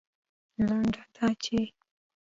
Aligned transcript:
لنډه 0.67 1.01
دا 1.15 1.27
چې 1.43 1.57